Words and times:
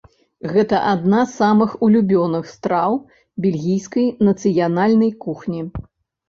Гэта 0.53 0.77
адна 0.91 1.17
з 1.23 1.27
самых 1.41 1.75
улюбёных 1.87 2.43
страў 2.53 2.97
бельгійскай 3.47 4.09
нацыянальнай 4.31 5.11
кухні. 5.29 5.61